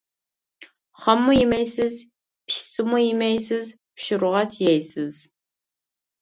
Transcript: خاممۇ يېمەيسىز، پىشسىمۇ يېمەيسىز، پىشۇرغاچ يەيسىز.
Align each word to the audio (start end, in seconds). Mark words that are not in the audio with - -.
خاممۇ 1.01 1.35
يېمەيسىز، 1.35 1.97
پىشسىمۇ 2.53 3.03
يېمەيسىز، 3.03 3.69
پىشۇرغاچ 3.99 4.59
يەيسىز. 4.65 5.21